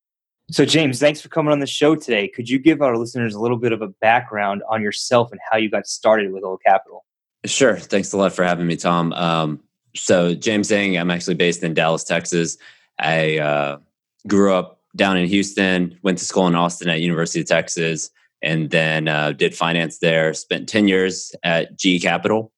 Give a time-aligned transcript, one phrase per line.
[0.49, 2.29] So, James, thanks for coming on the show today.
[2.29, 5.57] Could you give our listeners a little bit of a background on yourself and how
[5.57, 7.05] you got started with Old Capital?
[7.45, 7.77] Sure.
[7.77, 9.11] Thanks a lot for having me, Tom.
[9.13, 9.59] Um,
[9.95, 12.57] so, James Eng, I'm actually based in Dallas, Texas.
[12.97, 13.77] I uh,
[14.25, 18.09] grew up down in Houston, went to school in Austin at University of Texas,
[18.41, 20.33] and then uh, did finance there.
[20.33, 22.51] Spent 10 years at GE Capital.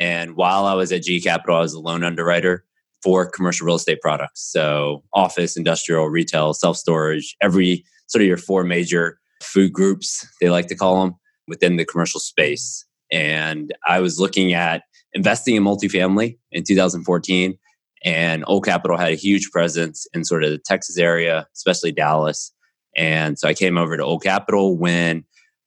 [0.00, 2.64] And while I was at GE Capital, I was a loan underwriter
[3.02, 4.50] for commercial real estate products.
[4.52, 10.50] So, office, industrial, retail, self storage, every sort of your four major food groups, they
[10.50, 11.14] like to call them
[11.46, 12.84] within the commercial space.
[13.10, 14.82] And I was looking at
[15.12, 17.58] investing in multifamily in 2014.
[18.04, 22.52] And Old Capital had a huge presence in sort of the Texas area, especially Dallas.
[22.96, 25.24] And so I came over to Old Capital when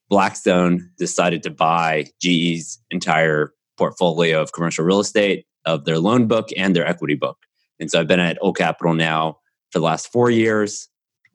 [0.09, 6.49] Blackstone decided to buy GE's entire portfolio of commercial real estate of their loan book
[6.57, 7.37] and their equity book.
[7.79, 9.39] And so I've been at Old Capital now
[9.71, 10.87] for the last four years.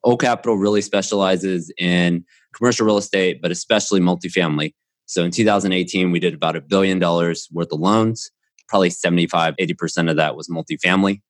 [0.05, 4.75] Old Capital really specializes in commercial real estate, but especially multifamily.
[5.07, 8.31] So in 2018, we did about a billion dollars worth of loans.
[8.69, 11.23] Probably 75, 80% of that was multifamily.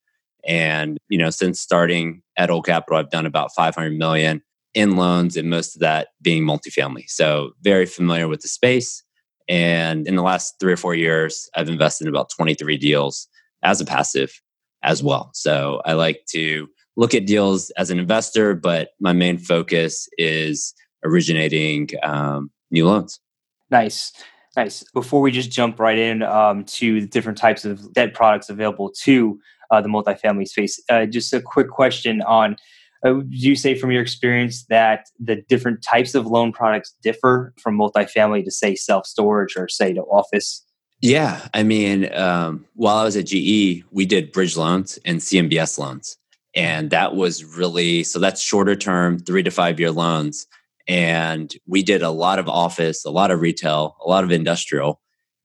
[0.46, 4.42] And, you know, since starting at Old Capital, I've done about 500 million
[4.74, 7.08] in loans and most of that being multifamily.
[7.08, 9.02] So very familiar with the space.
[9.48, 13.28] And in the last three or four years, I've invested in about 23 deals
[13.62, 14.40] as a passive
[14.82, 15.30] as well.
[15.34, 20.74] So I like to look at deals as an investor, but my main focus is
[21.04, 23.20] originating um, new loans.
[23.70, 24.12] Nice.
[24.56, 24.82] Nice.
[24.94, 28.90] Before we just jump right in um, to the different types of debt products available
[29.02, 29.38] to
[29.70, 32.56] uh, the multifamily space, uh, just a quick question on
[33.10, 37.76] would you say from your experience that the different types of loan products differ from
[37.76, 40.64] multifamily to say self storage or say to office?
[41.02, 45.78] Yeah, I mean, um, while I was at GE, we did bridge loans and CMBS
[45.78, 46.16] loans,
[46.54, 50.46] and that was really so that's shorter term, three to five year loans,
[50.88, 55.00] and we did a lot of office, a lot of retail, a lot of industrial,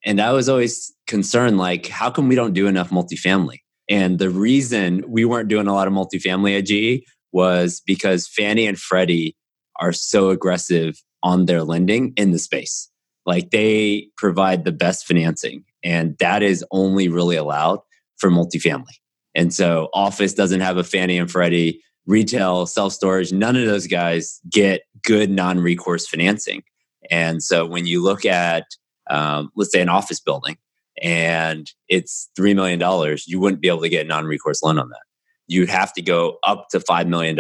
[0.06, 3.60] and I was always concerned like, how come we don't do enough multifamily?
[3.90, 8.68] And the reason we weren't doing a lot of multifamily at GE was because Fannie
[8.68, 9.36] and Freddie
[9.80, 12.90] are so aggressive on their lending in the space.
[13.26, 17.80] Like they provide the best financing, and that is only really allowed
[18.18, 18.98] for multifamily.
[19.36, 23.88] And so, office doesn't have a Fannie and Freddie, retail, self storage, none of those
[23.88, 26.64] guys get good non recourse financing.
[27.10, 28.66] And so, when you look at,
[29.10, 30.58] um, let's say, an office building
[31.02, 34.90] and it's $3 million, you wouldn't be able to get a non recourse loan on
[34.90, 35.02] that
[35.52, 37.36] you'd have to go up to $5 million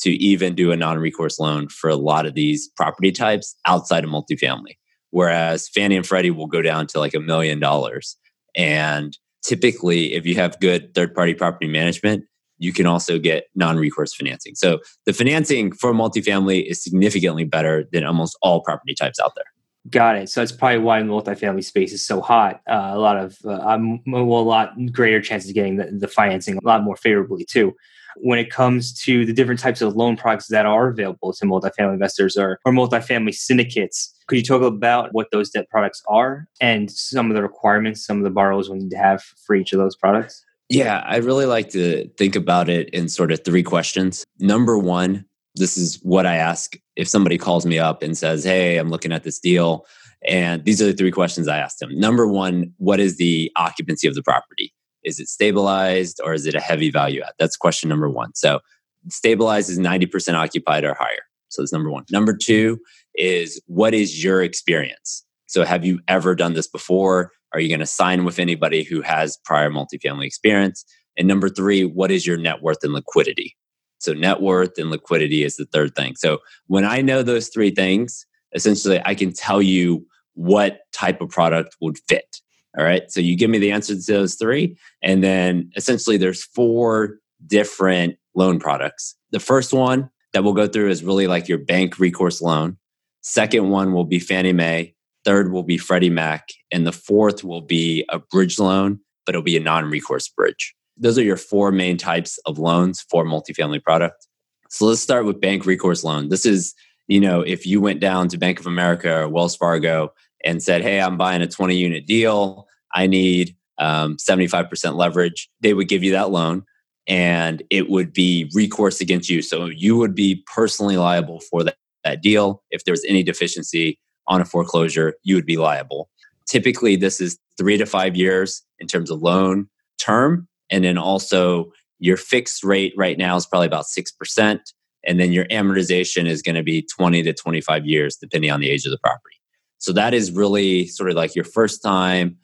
[0.00, 4.02] to even do a non recourse loan for a lot of these property types outside
[4.02, 4.76] of multifamily.
[5.10, 8.16] Whereas Fannie and Freddie will go down to like a million dollars.
[8.56, 12.24] And typically, if you have good third party property management,
[12.58, 14.56] you can also get non recourse financing.
[14.56, 19.44] So the financing for multifamily is significantly better than almost all property types out there.
[19.88, 20.28] Got it.
[20.28, 22.60] So that's probably why multifamily space is so hot.
[22.68, 26.56] Uh, a lot of, uh, well, a lot greater chances of getting the, the financing
[26.56, 27.74] a lot more favorably too
[28.16, 31.94] when it comes to the different types of loan products that are available to multifamily
[31.94, 34.14] investors or, or multifamily syndicates.
[34.26, 38.18] Could you talk about what those debt products are and some of the requirements some
[38.18, 40.44] of the borrowers will need to have for each of those products?
[40.68, 44.24] Yeah, I really like to think about it in sort of three questions.
[44.38, 45.24] Number one,
[45.54, 49.12] this is what I ask if somebody calls me up and says, Hey, I'm looking
[49.12, 49.86] at this deal.
[50.26, 51.98] And these are the three questions I ask them.
[51.98, 54.72] Number one, what is the occupancy of the property?
[55.02, 57.32] Is it stabilized or is it a heavy value add?
[57.38, 58.34] That's question number one.
[58.34, 58.60] So
[59.08, 61.24] stabilized is 90% occupied or higher.
[61.48, 62.04] So that's number one.
[62.10, 62.78] Number two
[63.14, 65.24] is what is your experience?
[65.46, 67.32] So have you ever done this before?
[67.52, 70.84] Are you going to sign with anybody who has prior multifamily experience?
[71.16, 73.56] And number three, what is your net worth and liquidity?
[74.00, 76.16] So net worth and liquidity is the third thing.
[76.16, 81.28] So when I know those three things, essentially I can tell you what type of
[81.28, 82.40] product would fit.
[82.78, 83.10] All right.
[83.10, 84.76] So you give me the answer to those three.
[85.02, 89.16] And then essentially there's four different loan products.
[89.32, 92.76] The first one that we'll go through is really like your bank recourse loan.
[93.22, 94.94] Second one will be Fannie Mae.
[95.24, 96.48] Third will be Freddie Mac.
[96.70, 100.74] And the fourth will be a bridge loan, but it'll be a non recourse bridge.
[101.00, 104.26] Those are your four main types of loans for multifamily product.
[104.68, 106.28] So let's start with bank recourse loan.
[106.28, 106.74] This is,
[107.08, 110.12] you know, if you went down to Bank of America or Wells Fargo
[110.44, 112.68] and said, Hey, I'm buying a 20 unit deal.
[112.94, 115.50] I need um, 75% leverage.
[115.60, 116.64] They would give you that loan
[117.06, 119.42] and it would be recourse against you.
[119.42, 122.62] So you would be personally liable for that, that deal.
[122.70, 123.98] If there was any deficiency
[124.28, 126.08] on a foreclosure, you would be liable.
[126.46, 129.68] Typically, this is three to five years in terms of loan
[130.00, 130.46] term.
[130.70, 134.60] And then also, your fixed rate right now is probably about 6%.
[135.06, 138.70] And then your amortization is going to be 20 to 25 years, depending on the
[138.70, 139.36] age of the property.
[139.78, 142.36] So that is really sort of like your first time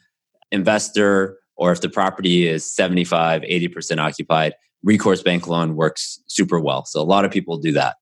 [0.51, 6.85] investor, or if the property is 75, 80% occupied, recourse bank loan works super well.
[6.85, 7.97] So a lot of people do that.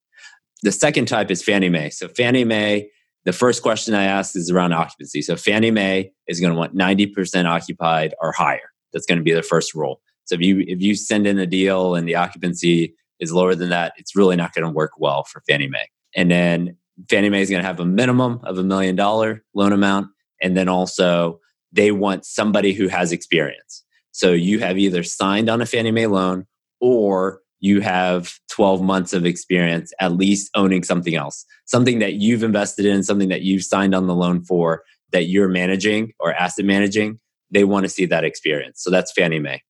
[0.62, 1.90] The second type is Fannie Mae.
[1.90, 2.90] So Fannie Mae,
[3.24, 5.22] the first question I ask is around occupancy.
[5.22, 8.70] So Fannie Mae is going to want 90% occupied or higher.
[8.92, 10.00] That's going to be their first rule.
[10.24, 13.70] So if you if you send in a deal and the occupancy is lower than
[13.70, 15.88] that, it's really not going to work well for Fannie Mae.
[16.14, 16.76] And then
[17.10, 20.08] Fannie Mae is going to have a minimum of a million dollar loan amount,
[20.42, 21.40] and then also
[21.72, 23.82] they want somebody who has experience.
[24.12, 26.46] So you have either signed on a Fannie Mae loan
[26.80, 32.42] or you have 12 months of experience at least owning something else, something that you've
[32.42, 34.82] invested in, something that you've signed on the loan for
[35.12, 37.18] that you're managing or asset managing.
[37.50, 38.82] They want to see that experience.
[38.82, 39.62] So that's Fannie Mae.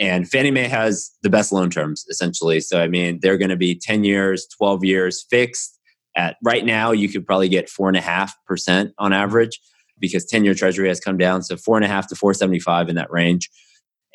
[0.00, 2.60] And Fannie Mae has the best loan terms essentially.
[2.60, 5.78] So, I mean, they're going to be 10 years, 12 years fixed.
[6.16, 9.60] At right now, you could probably get four and a half percent on average
[10.00, 11.42] because 10 year treasury has come down.
[11.42, 13.50] So four and a half to 475 in that range.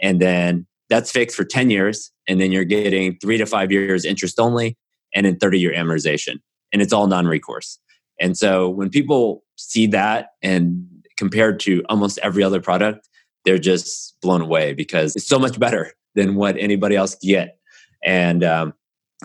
[0.02, 2.12] And then that's fixed for 10 years.
[2.28, 4.78] And then you're getting three to five years interest only
[5.14, 6.40] and then 30 year amortization.
[6.74, 7.80] And it's all non recourse.
[8.20, 10.86] And so when people see that and
[11.16, 13.08] compared to almost every other product,
[13.46, 17.60] they're just blown away because it's so much better than what anybody else can get.
[18.04, 18.74] And um,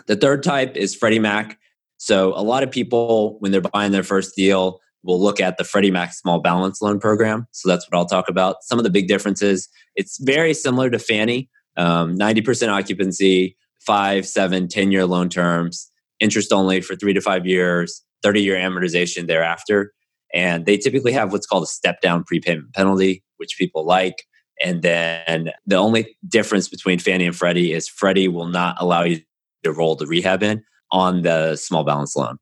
[0.07, 1.59] the third type is Freddie Mac.
[1.97, 5.65] So a lot of people, when they're buying their first deal, we'll look at the
[5.65, 7.47] Freddie Mac small balance loan program.
[7.53, 8.63] So that's what I'll talk about.
[8.63, 9.69] Some of the big differences.
[9.97, 16.53] It's very similar to Fannie, um, 90% occupancy, five, seven, 10 year loan terms, interest
[16.53, 19.93] only for three to five years, 30 year amortization thereafter.
[20.33, 24.25] And they typically have what's called a step down prepayment penalty, which people like.
[24.63, 29.23] And then the only difference between Fannie and Freddie is Freddie will not allow you
[29.65, 32.39] to roll the rehab in on the small balance loan.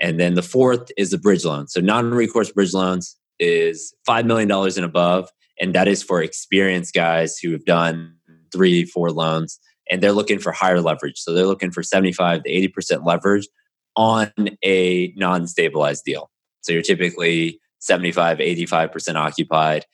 [0.00, 1.68] And then the fourth is the bridge loan.
[1.68, 5.28] So non recourse bridge loans is $5 million and above.
[5.60, 8.14] And that is for experienced guys who have done
[8.52, 9.58] three, four loans.
[9.90, 11.18] And they're looking for higher leverage.
[11.18, 13.48] So they're looking for 75 to 80% leverage
[13.96, 14.32] on
[14.64, 16.30] a non stabilized deal.
[16.60, 19.84] So you're typically 75, 85% occupied,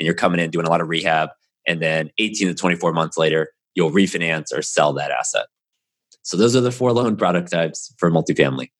[0.00, 1.28] and you're coming in doing a lot of rehab.
[1.66, 5.46] And then 18 to 24 months later, you'll refinance or sell that asset.
[6.22, 8.70] So those are the four loan product types for multifamily.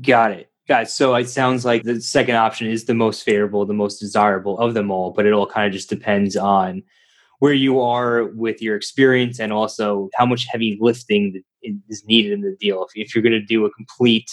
[0.00, 0.50] Got it.
[0.68, 0.88] It.
[0.88, 4.74] So it sounds like the second option is the most favorable, the most desirable of
[4.74, 6.82] them all, but it all kind of just depends on
[7.40, 12.40] where you are with your experience and also how much heavy lifting is needed in
[12.40, 12.84] the deal.
[12.84, 14.30] If, if you're going to do a complete,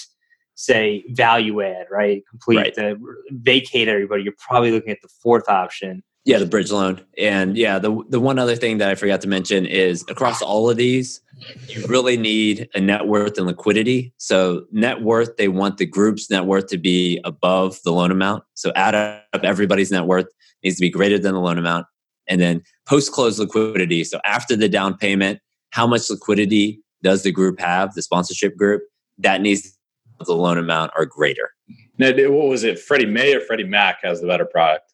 [0.55, 2.23] say, value add, right?
[2.29, 2.77] Complete right.
[2.77, 2.95] Uh,
[3.31, 7.01] vacate everybody, you're probably looking at the fourth option Yeah, the bridge loan.
[7.17, 10.69] And yeah, the the one other thing that I forgot to mention is across all
[10.69, 11.19] of these,
[11.67, 14.13] you really need a net worth and liquidity.
[14.17, 18.43] So net worth, they want the group's net worth to be above the loan amount.
[18.53, 20.27] So add up everybody's net worth
[20.63, 21.87] needs to be greater than the loan amount.
[22.27, 24.05] And then post close liquidity.
[24.05, 25.39] So after the down payment,
[25.71, 28.83] how much liquidity does the group have, the sponsorship group?
[29.17, 29.77] That needs
[30.25, 31.51] the loan amount are greater.
[31.97, 32.79] Now, what was it?
[32.79, 34.93] Freddie Mae or Freddie Mac has the better product?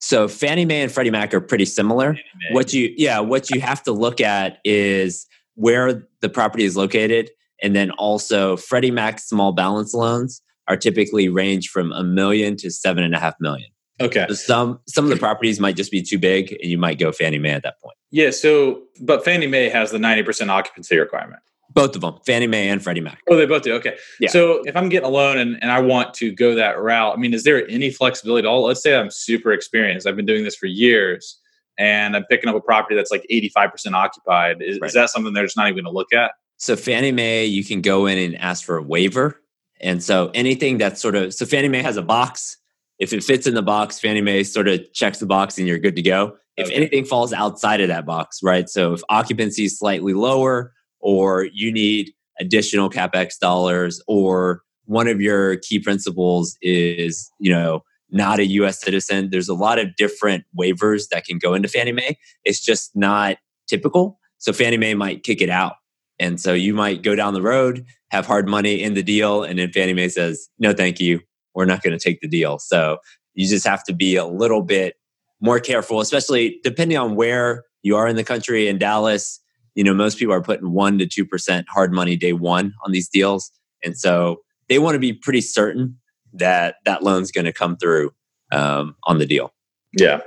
[0.00, 2.16] So Fannie Mae and Freddie Mac are pretty similar.
[2.52, 7.30] What you yeah, what you have to look at is where the property is located,
[7.60, 12.70] and then also Freddie Mac small balance loans are typically range from a million to
[12.70, 13.68] seven and a half million.
[14.00, 14.26] Okay.
[14.28, 17.10] So some some of the properties might just be too big, and you might go
[17.10, 17.96] Fannie Mae at that point.
[18.10, 18.30] Yeah.
[18.30, 21.42] So, but Fannie Mae has the ninety percent occupancy requirement.
[21.70, 23.22] Both of them, Fannie Mae and Freddie Mac.
[23.28, 23.74] Oh, they both do.
[23.74, 23.96] Okay.
[24.20, 24.30] Yeah.
[24.30, 27.20] So if I'm getting a loan and, and I want to go that route, I
[27.20, 28.64] mean, is there any flexibility at all?
[28.64, 30.06] Let's say I'm super experienced.
[30.06, 31.38] I've been doing this for years
[31.78, 34.62] and I'm picking up a property that's like 85% occupied.
[34.62, 34.88] Is, right.
[34.88, 36.32] is that something they're just not even going to look at?
[36.56, 39.40] So Fannie Mae, you can go in and ask for a waiver.
[39.80, 42.56] And so anything that's sort of, so Fannie Mae has a box.
[42.98, 45.78] If it fits in the box, Fannie Mae sort of checks the box and you're
[45.78, 46.36] good to go.
[46.56, 46.74] If okay.
[46.74, 48.68] anything falls outside of that box, right?
[48.68, 55.20] So if occupancy is slightly lower, or you need additional capex dollars or one of
[55.20, 59.28] your key principals is you know not a US citizen.
[59.30, 62.16] There's a lot of different waivers that can go into Fannie Mae.
[62.44, 63.36] It's just not
[63.68, 64.18] typical.
[64.38, 65.74] So Fannie Mae might kick it out.
[66.18, 69.58] And so you might go down the road have hard money in the deal and
[69.58, 71.20] then Fannie Mae says no thank you.
[71.54, 72.58] We're not going to take the deal.
[72.58, 72.98] So
[73.34, 74.94] you just have to be a little bit
[75.40, 79.40] more careful especially depending on where you are in the country in Dallas
[79.78, 83.08] you know, most people are putting one to 2% hard money day one on these
[83.08, 83.52] deals.
[83.84, 85.96] And so they want to be pretty certain
[86.32, 88.12] that that loan's going to come through
[88.50, 89.54] um, on the deal.
[89.96, 90.22] Yeah,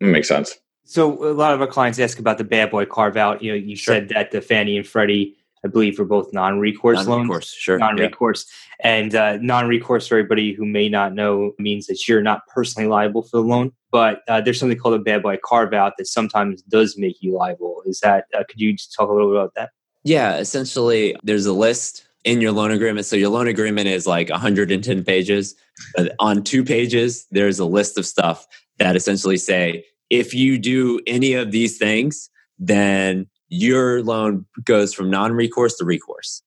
[0.00, 0.54] that makes sense.
[0.86, 3.42] So a lot of our clients ask about the bad boy carve out.
[3.42, 3.94] You know, you sure.
[3.94, 7.46] said that the Fannie and Freddie I believe, for both non-recourse, non-recourse loans.
[7.48, 8.46] Sure, non-recourse,
[8.80, 8.96] yeah.
[8.96, 13.22] and uh, non-recourse for everybody who may not know means that you're not personally liable
[13.22, 16.62] for the loan, but uh, there's something called a bad boy carve out that sometimes
[16.62, 17.82] does make you liable.
[17.86, 18.26] Is that?
[18.34, 19.70] Uh, could you just talk a little bit about that?
[20.04, 23.06] Yeah, essentially, there's a list in your loan agreement.
[23.06, 25.54] So your loan agreement is like 110 pages.
[25.94, 28.46] But on two pages, there's a list of stuff
[28.78, 35.10] that essentially say if you do any of these things, then your loan goes from
[35.10, 36.42] non-recourse to recourse.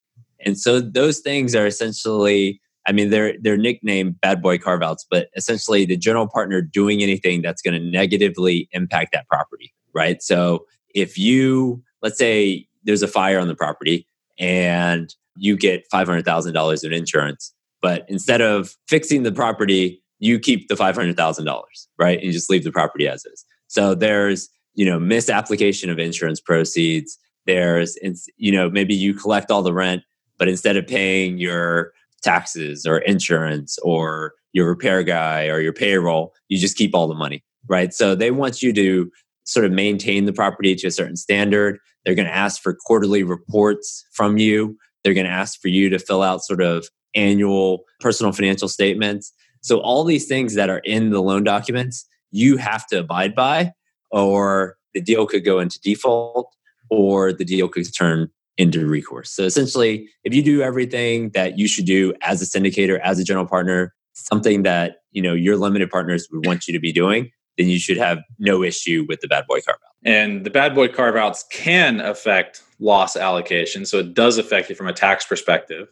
[0.46, 5.06] And so those things are essentially, I mean, they're they're nicknamed bad boy carve outs,
[5.10, 10.22] but essentially the general partner doing anything that's going to negatively impact that property, right?
[10.22, 14.08] So if you, let's say there's a fire on the property
[14.40, 20.76] and you get $500,000 in insurance, but instead of fixing the property, you keep the
[20.76, 21.64] $500,000,
[22.00, 22.18] right?
[22.18, 23.46] And you just leave the property as is.
[23.68, 27.18] So there's you know misapplication of insurance proceeds.
[27.46, 27.98] There's
[28.38, 30.04] you know maybe you collect all the rent
[30.38, 31.92] but instead of paying your
[32.22, 37.16] taxes or insurance or your repair guy or your payroll you just keep all the
[37.16, 37.94] money right?
[37.94, 39.12] So they want you to
[39.46, 41.80] sort of maintain the property to a certain standard.
[42.06, 44.78] They're going to ask for quarterly reports from you.
[45.04, 49.32] They're going to ask for you to fill out sort of annual personal financial statements.
[49.62, 53.72] So all these things that are in the loan documents you have to abide by
[54.12, 56.54] or the deal could go into default
[56.90, 59.32] or the deal could turn into recourse.
[59.32, 63.24] So essentially, if you do everything that you should do as a syndicator, as a
[63.24, 67.32] general partner, something that you know your limited partners would want you to be doing,
[67.58, 69.96] then you should have no issue with the bad boy carve out.
[70.04, 73.86] And the bad boy carve outs can affect loss allocation.
[73.86, 75.88] So it does affect you from a tax perspective.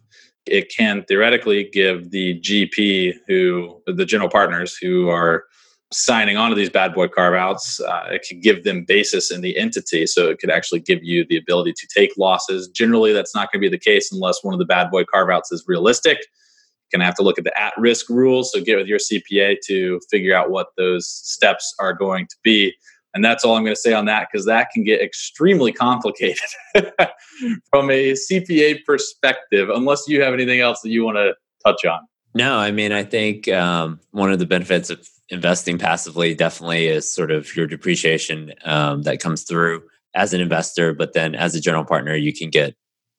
[0.45, 5.45] It can theoretically give the GP who the general partners who are
[5.91, 9.41] signing on to these bad boy carve outs, uh, it could give them basis in
[9.41, 10.05] the entity.
[10.07, 12.67] So it could actually give you the ability to take losses.
[12.67, 15.29] Generally, that's not going to be the case unless one of the bad boy carve
[15.29, 16.17] outs is realistic.
[16.17, 18.51] You're going to have to look at the at risk rules.
[18.51, 22.73] So get with your CPA to figure out what those steps are going to be.
[23.13, 26.49] And that's all I'm going to say on that because that can get extremely complicated
[27.69, 31.33] from a CPA perspective, unless you have anything else that you want to
[31.65, 32.01] touch on.
[32.35, 37.09] No, I mean, I think um, one of the benefits of investing passively definitely is
[37.09, 41.61] sort of your depreciation um, that comes through as an investor, but then as a
[41.61, 42.75] general partner, you can get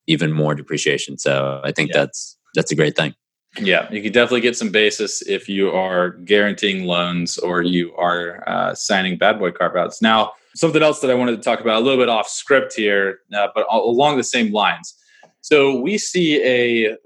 [0.06, 1.16] even more depreciation.
[1.18, 2.00] So I think yeah.
[2.00, 3.14] that's that's a great thing.
[3.58, 8.46] Yeah, you can definitely get some basis if you are guaranteeing loans or you are
[8.46, 10.02] uh, signing bad boy carve outs.
[10.02, 13.20] Now, something else that I wanted to talk about a little bit off script here,
[13.34, 14.94] uh, but along the same lines.
[15.46, 16.96] So we see a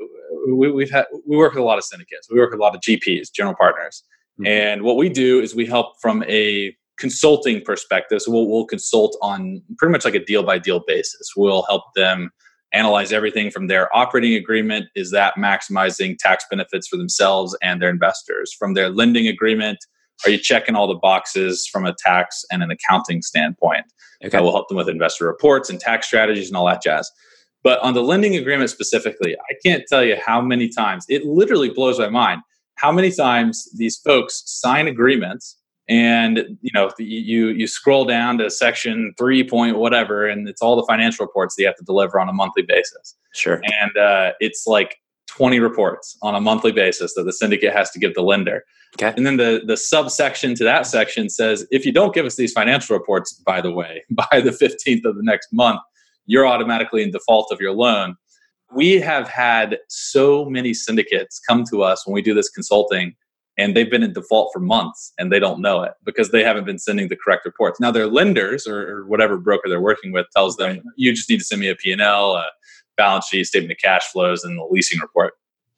[0.48, 2.28] we, have had we work with a lot of syndicates.
[2.30, 4.02] We work with a lot of GPs, general partners,
[4.40, 4.46] Mm-hmm.
[4.46, 8.22] And what we do is we help from a consulting perspective.
[8.22, 11.32] So we'll, we'll consult on pretty much like a deal by deal basis.
[11.36, 12.30] We'll help them
[12.72, 17.90] analyze everything from their operating agreement is that maximizing tax benefits for themselves and their
[17.90, 19.78] investors from their lending agreement
[20.24, 23.86] are you checking all the boxes from a tax and an accounting standpoint
[24.24, 24.40] okay.
[24.40, 27.10] we'll help them with investor reports and tax strategies and all that jazz
[27.62, 31.70] but on the lending agreement specifically i can't tell you how many times it literally
[31.70, 32.40] blows my mind
[32.76, 38.48] how many times these folks sign agreements and you know you you scroll down to
[38.48, 42.18] section three point whatever and it's all the financial reports that you have to deliver
[42.18, 43.16] on a monthly basis.
[43.34, 43.60] Sure.
[43.80, 47.98] And uh, it's like 20 reports on a monthly basis that the syndicate has to
[47.98, 48.64] give the lender.
[48.96, 49.12] Okay.
[49.16, 52.52] And then the the subsection to that section says if you don't give us these
[52.52, 55.80] financial reports by the way by the 15th of the next month
[56.30, 58.16] you're automatically in default of your loan
[58.72, 63.14] we have had so many syndicates come to us when we do this consulting
[63.58, 66.64] and they've been in default for months and they don't know it because they haven't
[66.64, 67.80] been sending the correct reports.
[67.80, 70.82] Now their lenders or, or whatever broker they're working with tells them right.
[70.96, 72.46] you just need to send me a P&L, a
[72.96, 75.34] balance sheet, statement of cash flows, and the leasing report.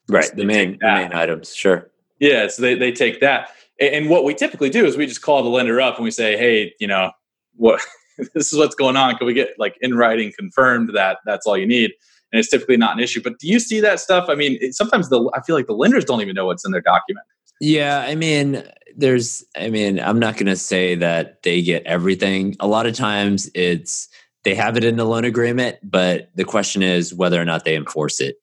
[0.08, 1.90] Right, so the main the main items, sure.
[2.18, 3.50] Yeah, so they, they take that.
[3.80, 6.36] And what we typically do is we just call the lender up and we say,
[6.36, 7.10] hey, you know,
[7.56, 7.80] what
[8.34, 9.16] this is what's going on.
[9.16, 11.92] Can we get like in writing confirmed that that's all you need?
[12.32, 13.22] And it's typically not an issue.
[13.22, 14.26] But do you see that stuff?
[14.28, 16.72] I mean, it, sometimes the I feel like the lenders don't even know what's in
[16.72, 17.26] their document.
[17.60, 18.64] Yeah, I mean,
[18.96, 22.56] there's, I mean, I'm not going to say that they get everything.
[22.58, 24.08] A lot of times it's,
[24.42, 27.76] they have it in the loan agreement, but the question is whether or not they
[27.76, 28.36] enforce it.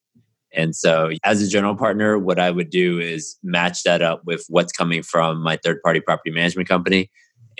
[0.54, 4.46] And so, as a general partner, what I would do is match that up with
[4.48, 7.10] what's coming from my third party property management company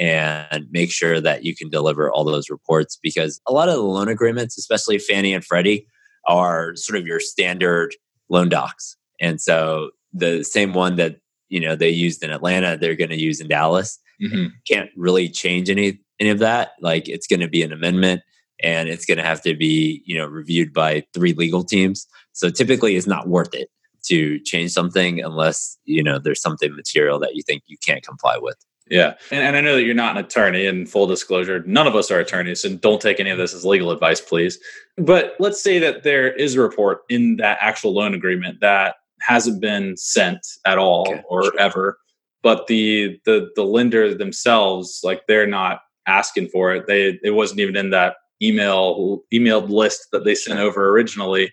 [0.00, 3.83] and make sure that you can deliver all those reports because a lot of the
[3.83, 5.87] loan agreements, especially Fannie and Freddie,
[6.26, 7.95] are sort of your standard
[8.30, 8.97] loan docs.
[9.21, 11.16] And so, the same one that
[11.50, 13.99] you know they used in Atlanta, they're going to use in Dallas.
[14.21, 14.47] Mm-hmm.
[14.66, 16.73] Can't really change any any of that.
[16.80, 18.23] Like it's going to be an amendment,
[18.62, 22.07] and it's going to have to be you know reviewed by three legal teams.
[22.33, 23.69] So typically, it's not worth it
[24.07, 28.38] to change something unless you know there's something material that you think you can't comply
[28.40, 28.57] with.
[28.90, 29.14] Yeah.
[29.30, 32.11] And, and, I know that you're not an attorney, and full disclosure, none of us
[32.11, 34.59] are attorneys, and don't take any of this as legal advice, please.
[34.98, 39.61] But let's say that there is a report in that actual loan agreement that hasn't
[39.61, 41.59] been sent at all okay, or sure.
[41.59, 41.98] ever
[42.42, 47.59] but the the the lender themselves like they're not asking for it they it wasn't
[47.61, 51.53] even in that email emailed list that they sent over originally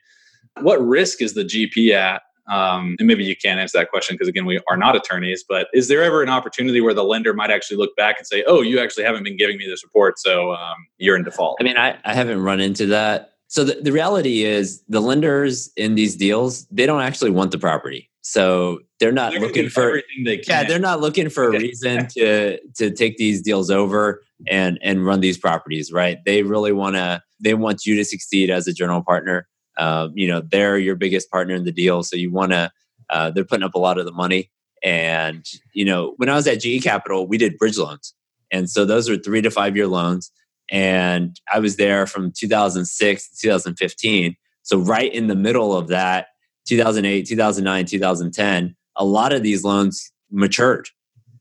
[0.61, 4.27] what risk is the gp at um, and maybe you can't answer that question because
[4.27, 7.51] again we are not attorneys but is there ever an opportunity where the lender might
[7.51, 10.53] actually look back and say oh you actually haven't been giving me this report so
[10.53, 13.91] um, you're in default i mean I, I haven't run into that so the, the
[13.91, 18.09] reality is the lenders in these deals, they don't actually want the property.
[18.21, 20.63] So they're not they're looking for everything they can.
[20.63, 25.05] Yeah, they're not looking for a reason to to take these deals over and and
[25.05, 26.17] run these properties, right?
[26.25, 29.47] They really want to they want you to succeed as a general partner.
[29.77, 32.71] Um, you know, they're your biggest partner in the deal, so you want to.
[33.09, 34.51] Uh, they're putting up a lot of the money,
[34.83, 38.13] and you know, when I was at GE Capital, we did bridge loans,
[38.51, 40.31] and so those were three to five year loans.
[40.69, 44.35] And I was there from 2006 to 2015.
[44.63, 46.27] So, right in the middle of that,
[46.67, 50.89] 2008, 2009, 2010, a lot of these loans matured,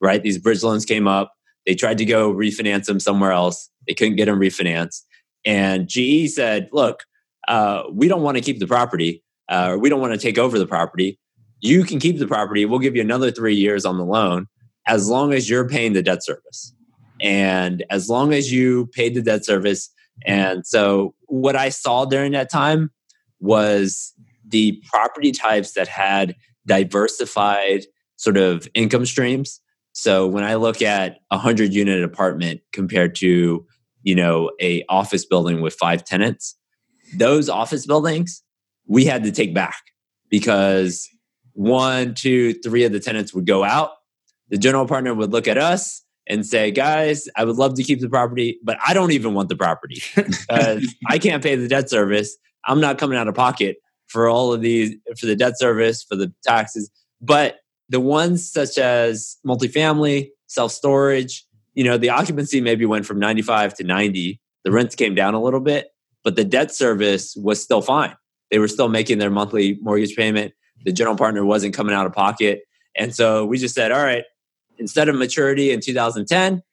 [0.00, 0.22] right?
[0.22, 1.32] These bridge loans came up.
[1.66, 3.68] They tried to go refinance them somewhere else.
[3.88, 5.02] They couldn't get them refinanced.
[5.44, 7.04] And GE said, look,
[7.48, 10.38] uh, we don't want to keep the property, uh, or we don't want to take
[10.38, 11.18] over the property.
[11.60, 12.64] You can keep the property.
[12.64, 14.46] We'll give you another three years on the loan
[14.86, 16.72] as long as you're paying the debt service.
[17.20, 19.90] And as long as you paid the debt service.
[20.24, 22.90] And so what I saw during that time
[23.40, 24.12] was
[24.46, 27.84] the property types that had diversified
[28.16, 29.60] sort of income streams.
[29.92, 33.66] So when I look at a hundred unit apartment compared to,
[34.02, 36.54] you know, a office building with five tenants,
[37.18, 38.42] those office buildings
[38.86, 39.82] we had to take back
[40.28, 41.08] because
[41.52, 43.90] one, two, three of the tenants would go out.
[44.48, 48.00] The general partner would look at us and say, guys, I would love to keep
[48.00, 50.02] the property, but I don't even want the property
[50.50, 52.36] I can't pay the debt service.
[52.64, 53.76] I'm not coming out of pocket
[54.06, 56.90] for all of these, for the debt service, for the taxes.
[57.20, 63.18] But the ones such as multifamily, self storage, you know, the occupancy maybe went from
[63.18, 64.40] 95 to 90.
[64.64, 65.88] The rents came down a little bit,
[66.26, 68.12] but the debt service was still fine.
[68.50, 70.54] They were still making their monthly mortgage payment.
[70.84, 72.62] The general partner wasn't coming out of pocket.
[72.96, 74.24] And so we just said, all right,
[74.76, 76.64] instead of maturity in 2010,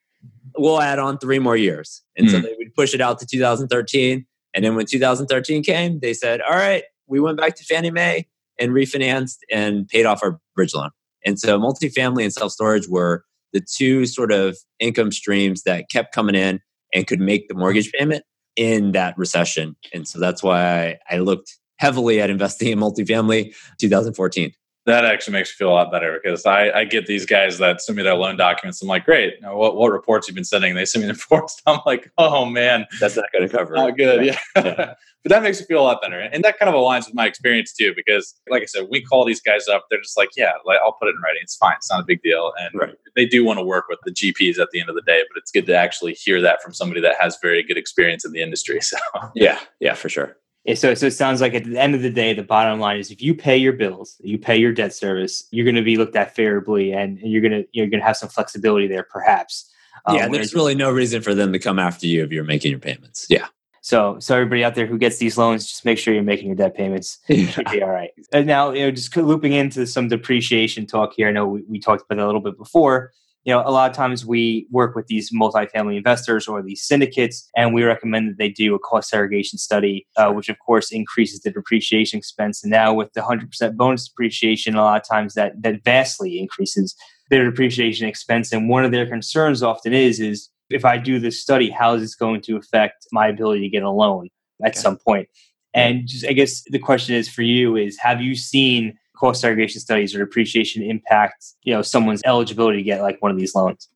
[0.57, 2.01] we'll add on three more years.
[2.17, 2.45] And mm so hmm.
[2.45, 4.25] they would push it out to 2013.
[4.55, 8.25] And then when 2013 came, they said, all right, we went back to Fannie Mae
[8.59, 10.89] and refinanced and paid off our bridge loan.
[11.27, 16.11] And so multifamily and self storage were the two sort of income streams that kept
[16.11, 16.59] coming in
[16.91, 18.23] and could make the mortgage payment
[18.55, 19.75] in that recession.
[19.93, 24.53] And so that's why I, looked heavily at investing in multifamily 2014.
[24.85, 27.81] That actually makes me feel a lot better because I, I get these guys that
[27.81, 28.81] send me their loan documents.
[28.81, 29.41] I'm like, great.
[29.41, 30.75] Now what, what reports you've been sending?
[30.75, 31.61] They send me the reports.
[31.65, 33.75] I'm like, oh man, that's not going to cover.
[33.75, 34.25] Not good.
[34.25, 34.37] Yeah.
[34.57, 34.93] yeah.
[35.23, 37.25] but that makes me feel a lot better, and that kind of aligns with my
[37.25, 37.93] experience too.
[37.95, 39.85] Because, like I said, we call these guys up.
[39.89, 41.39] They're just like, yeah, like, I'll put it in writing.
[41.41, 41.75] It's fine.
[41.77, 42.51] It's not a big deal.
[42.59, 42.95] And right.
[43.15, 45.23] they do want to work with the GPs at the end of the day.
[45.29, 48.33] But it's good to actually hear that from somebody that has very good experience in
[48.33, 48.79] the industry.
[48.93, 48.97] So
[49.33, 50.37] yeah, yeah, for sure.
[50.65, 52.97] Yeah, so, so it sounds like at the end of the day, the bottom line
[52.97, 55.97] is if you pay your bills, you pay your debt service, you're going to be
[55.97, 59.69] looked at favorably, and you're going to you're going to have some flexibility there, perhaps.
[60.05, 62.71] Um, yeah, there's really no reason for them to come after you if you're making
[62.71, 63.27] your payments.
[63.29, 63.47] Yeah.
[63.81, 66.55] So, so everybody out there who gets these loans, just make sure you're making your
[66.55, 67.19] debt payments.
[67.27, 68.11] You should be all right.
[68.31, 71.27] And now, you know, just looping into some depreciation talk here.
[71.27, 73.11] I know we, we talked about that a little bit before
[73.45, 77.49] you know, a lot of times we work with these multifamily investors or these syndicates,
[77.57, 81.41] and we recommend that they do a cost segregation study, uh, which of course increases
[81.41, 82.63] the depreciation expense.
[82.63, 86.95] And now with the 100% bonus depreciation, a lot of times that that vastly increases
[87.29, 88.53] their depreciation expense.
[88.53, 92.01] And one of their concerns often is is if I do this study, how is
[92.01, 94.29] this going to affect my ability to get a loan
[94.63, 94.79] at okay.
[94.79, 95.27] some point?
[95.73, 99.79] And just, I guess the question is for you is have you seen cost segregation
[99.79, 103.89] studies or depreciation impact you know someone's eligibility to get like one of these loans.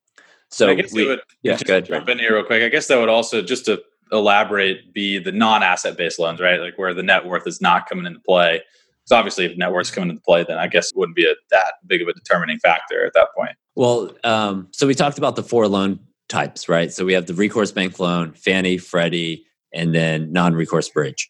[0.50, 2.64] So I guess we, would yeah go ahead, jump in here real quick.
[2.64, 6.60] I guess that would also just to elaborate be the non-asset based loans right?
[6.60, 8.62] Like where the net worth is not coming into play.
[9.04, 11.26] Because obviously if net worth is coming into play then i guess it wouldn't be
[11.26, 13.56] a, that big of a determining factor at that point.
[13.76, 16.00] Well um, so we talked about the four loan
[16.30, 16.92] types right?
[16.94, 21.30] So we have the recourse bank loan fannie freddie and then non-recourse bridge.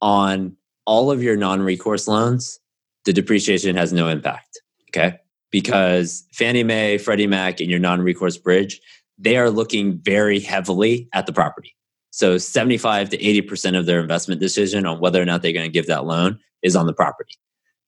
[0.00, 0.56] On
[0.86, 2.60] all of your non-recourse loans
[3.04, 4.60] the depreciation has no impact.
[4.90, 5.18] Okay.
[5.50, 8.80] Because Fannie Mae, Freddie Mac, and your non recourse bridge,
[9.18, 11.74] they are looking very heavily at the property.
[12.10, 15.72] So 75 to 80% of their investment decision on whether or not they're going to
[15.72, 17.34] give that loan is on the property.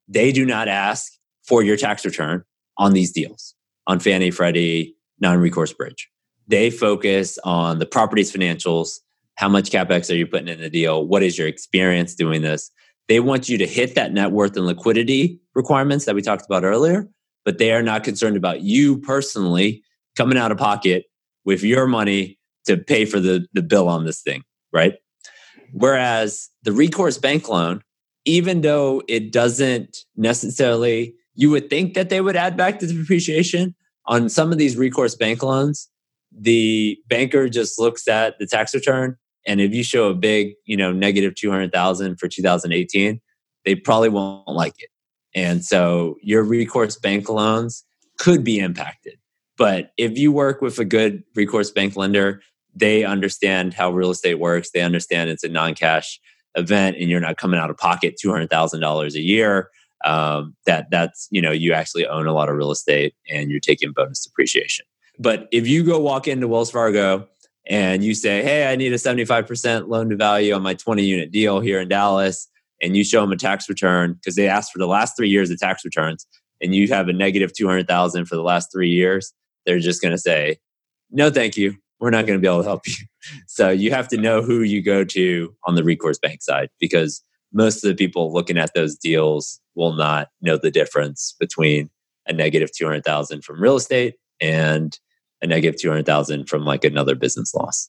[0.08, 1.12] They do not ask
[1.46, 2.42] for your tax return
[2.76, 3.54] on these deals,
[3.86, 6.08] on Fannie, Freddie, non recourse bridge.
[6.48, 8.98] They focus on the property's financials.
[9.36, 11.06] How much capex are you putting in the deal?
[11.06, 12.70] What is your experience doing this?
[13.08, 16.64] They want you to hit that net worth and liquidity requirements that we talked about
[16.64, 17.08] earlier,
[17.44, 19.82] but they are not concerned about you personally
[20.16, 21.04] coming out of pocket
[21.44, 24.42] with your money to pay for the, the bill on this thing,
[24.72, 24.94] right?
[25.72, 27.82] Whereas the recourse bank loan,
[28.24, 33.74] even though it doesn't necessarily, you would think that they would add back the depreciation
[34.06, 35.88] on some of these recourse bank loans.
[36.36, 39.16] The banker just looks at the tax return
[39.46, 43.20] and if you show a big, you know, negative 200,000 for 2018,
[43.64, 44.90] they probably won't like it.
[45.34, 47.84] And so your recourse bank loans
[48.18, 49.18] could be impacted.
[49.58, 52.42] But if you work with a good recourse bank lender,
[52.74, 54.70] they understand how real estate works.
[54.70, 56.20] They understand it's a non cash
[56.56, 59.70] event and you're not coming out of pocket $200,000 a year.
[60.04, 63.60] Um, that that's, you know, you actually own a lot of real estate and you're
[63.60, 64.84] taking bonus depreciation.
[65.18, 67.26] But if you go walk into Wells Fargo
[67.68, 71.30] and you say, Hey, I need a 75% loan to value on my 20 unit
[71.30, 72.48] deal here in Dallas,
[72.80, 75.50] and you show them a tax return because they asked for the last three years
[75.50, 76.26] of tax returns,
[76.60, 79.32] and you have a negative 200,000 for the last three years,
[79.64, 80.58] they're just going to say,
[81.10, 81.76] No, thank you.
[81.98, 82.94] We're not going to be able to help you.
[83.48, 87.24] So you have to know who you go to on the recourse bank side because
[87.52, 91.90] most of the people looking at those deals will not know the difference between
[92.28, 94.98] a negative 200,000 from real estate and
[95.42, 97.88] a negative 200,000 from like another business loss.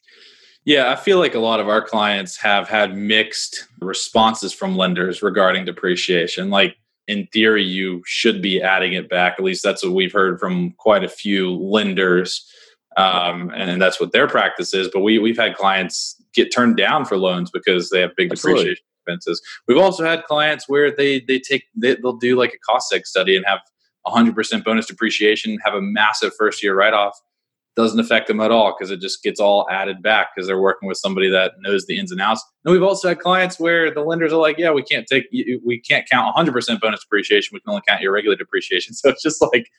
[0.66, 5.22] Yeah, I feel like a lot of our clients have had mixed responses from lenders
[5.22, 6.50] regarding depreciation.
[6.50, 6.76] Like
[7.08, 9.36] in theory, you should be adding it back.
[9.38, 12.46] At least that's what we've heard from quite a few lenders.
[12.98, 14.90] Um, and that's what their practice is.
[14.92, 18.64] But we, we've had clients get turned down for loans because they have big Absolutely.
[18.64, 19.42] depreciation expenses.
[19.68, 23.06] We've also had clients where they, they take, they, they'll do like a cost seg
[23.06, 23.60] study and have
[24.06, 27.18] 100% bonus depreciation, have a massive first year write off
[27.78, 30.90] doesn't affect them at all because it just gets all added back because they're working
[30.90, 32.44] with somebody that knows the ins and outs.
[32.66, 35.80] And we've also had clients where the lenders are like, "Yeah, we can't take, we
[35.88, 37.52] can't count 100% bonus depreciation.
[37.54, 39.70] We can only count your regular depreciation." So it's just like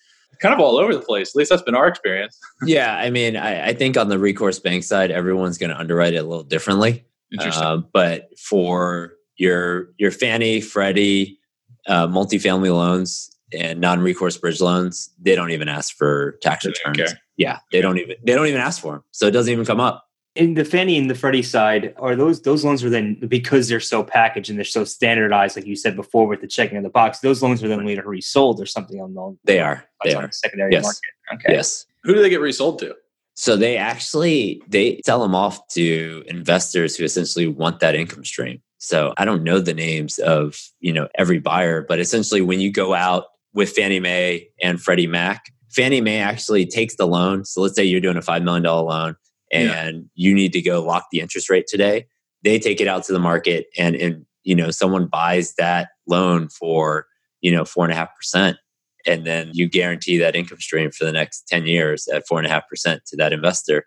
[0.41, 1.31] kind of all over the place.
[1.31, 2.39] At least that's been our experience.
[2.65, 6.15] yeah, I mean, I, I, think on the recourse bank side, everyone's going to underwrite
[6.15, 7.05] it a little differently.
[7.33, 7.65] Interesting.
[7.65, 11.41] Uh, but for your your Fannie, Freddie,
[11.89, 17.61] uh, multifamily loans and non-recourse bridge loans, they don't even ask for tax returns yeah,
[17.73, 20.05] they don't even they don't even ask for them, so it doesn't even come up.
[20.35, 23.81] In the Fannie and the Freddie side, are those those loans are then because they're
[23.81, 26.91] so packaged and they're so standardized, like you said before, with the checking in the
[26.91, 27.21] box.
[27.21, 30.27] Those loans are then later resold or something on the they are they on are
[30.27, 30.83] the secondary yes.
[30.83, 31.01] market.
[31.35, 31.55] Okay.
[31.55, 31.87] Yes.
[32.03, 32.95] Who do they get resold to?
[33.35, 38.61] So they actually they sell them off to investors who essentially want that income stream.
[38.79, 42.73] So I don't know the names of, you know, every buyer, but essentially when you
[42.73, 43.27] go out
[43.59, 47.44] with Fannie Mae and Freddie Mac, Fannie Mae actually takes the loan.
[47.44, 49.16] So let's say you're doing a $5 million loan
[49.51, 50.01] and yeah.
[50.14, 52.07] you need to go lock the interest rate today.
[52.44, 56.49] They take it out to the market and, and you know, someone buys that loan
[56.49, 57.07] for,
[57.40, 58.59] you know, four and a half percent.
[59.05, 62.47] And then you guarantee that income stream for the next 10 years at four and
[62.47, 63.87] a half percent to that investor.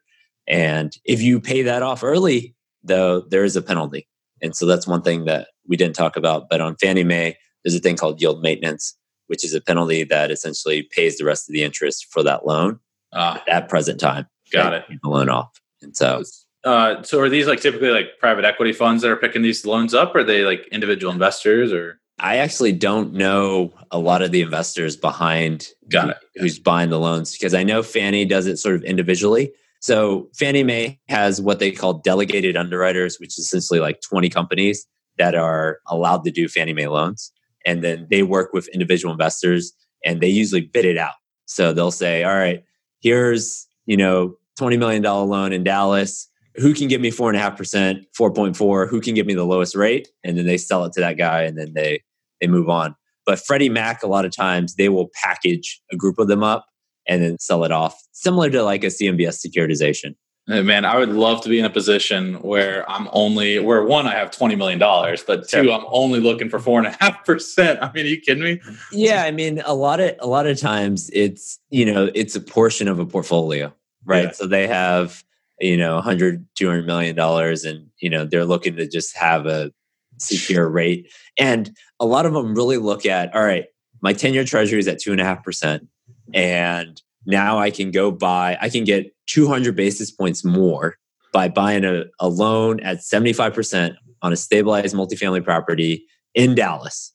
[0.49, 4.05] And if you pay that off early, though, there is a penalty.
[4.41, 6.49] And so that's one thing that we didn't talk about.
[6.49, 8.97] But on Fannie Mae, there's a thing called yield maintenance,
[9.31, 12.77] which is a penalty that essentially pays the rest of the interest for that loan
[13.13, 14.27] ah, at present time.
[14.51, 14.85] Got it.
[15.01, 15.57] The loan off.
[15.81, 16.21] And so
[16.65, 19.93] uh, so are these like typically like private equity funds that are picking these loans
[19.93, 20.13] up?
[20.13, 22.01] Or are they like individual investors or?
[22.19, 26.17] I actually don't know a lot of the investors behind Got it.
[26.35, 29.53] who's buying the loans because I know Fannie does it sort of individually.
[29.79, 34.85] So Fannie Mae has what they call delegated underwriters, which is essentially like 20 companies
[35.17, 37.31] that are allowed to do Fannie Mae loans.
[37.65, 41.13] And then they work with individual investors and they usually bid it out.
[41.45, 42.63] So they'll say, all right,
[43.01, 47.41] here's, you know, $20 million loan in Dallas who can give me four and a
[47.41, 48.87] half percent, four point four?
[48.87, 50.09] Who can give me the lowest rate?
[50.23, 52.03] And then they sell it to that guy, and then they
[52.39, 52.95] they move on.
[53.25, 56.65] But Freddie Mac, a lot of times they will package a group of them up
[57.07, 60.15] and then sell it off, similar to like a CMBS securitization.
[60.63, 64.15] Man, I would love to be in a position where I'm only where one I
[64.15, 67.79] have twenty million dollars, but two I'm only looking for four and a half percent.
[67.81, 68.61] I mean, are you kidding me?
[68.91, 72.41] Yeah, I mean, a lot of a lot of times it's you know it's a
[72.41, 73.73] portion of a portfolio,
[74.05, 74.25] right?
[74.25, 74.31] Yeah.
[74.31, 75.23] So they have
[75.61, 79.71] you know 100 200 million dollars and you know they're looking to just have a
[80.17, 83.65] secure rate and a lot of them really look at all right
[84.01, 85.87] my 10 year treasury is at 2.5%
[86.33, 90.97] and now i can go buy i can get 200 basis points more
[91.33, 97.13] by buying a, a loan at 75% on a stabilized multifamily property in dallas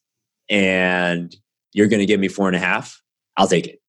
[0.49, 1.37] and
[1.73, 3.01] you're going to give me four and a half
[3.37, 3.81] i'll take it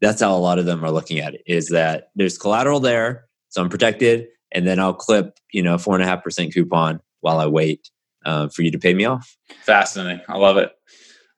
[0.00, 3.26] that's how a lot of them are looking at it is that there's collateral there
[3.52, 7.00] so I'm protected, and then I'll clip you know four and a half percent coupon
[7.20, 7.90] while I wait
[8.24, 9.36] uh, for you to pay me off.
[9.62, 10.22] Fascinating.
[10.26, 10.72] I love it.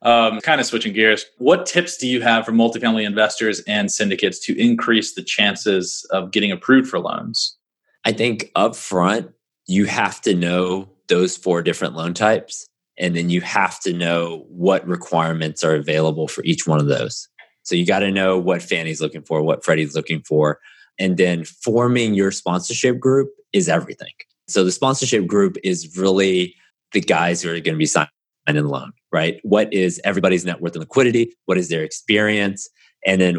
[0.04, 4.38] Um, kind of switching gears, what tips do you have for multifamily investors and syndicates
[4.40, 7.56] to increase the chances of getting approved for loans?
[8.04, 9.32] I think upfront,
[9.66, 12.66] you have to know those four different loan types,
[12.98, 17.26] and then you have to know what requirements are available for each one of those.
[17.62, 20.60] So you got to know what Fannie's looking for, what Freddie's looking for,
[20.98, 24.12] and then forming your sponsorship group is everything.
[24.48, 26.54] So the sponsorship group is really
[26.92, 28.10] the guys who are going to be signing
[28.46, 29.40] the loan, right?
[29.42, 31.35] What is everybody's net worth and liquidity?
[31.46, 32.68] What is their experience?
[33.07, 33.38] And then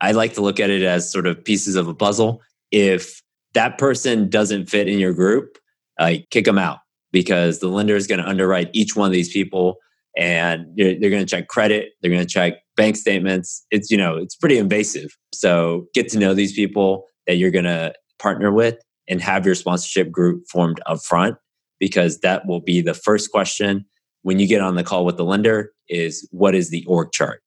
[0.00, 2.40] I like to look at it as sort of pieces of a puzzle.
[2.70, 3.22] If
[3.54, 5.58] that person doesn't fit in your group,
[5.98, 6.78] like kick them out
[7.12, 9.76] because the lender is going to underwrite each one of these people
[10.16, 13.96] and they're, they're going to check credit they're going to check bank statements it's you
[13.96, 18.52] know it's pretty invasive so get to know these people that you're going to partner
[18.52, 18.76] with
[19.08, 21.36] and have your sponsorship group formed up front
[21.78, 23.84] because that will be the first question
[24.24, 27.42] when you get on the call with the lender is what is the org chart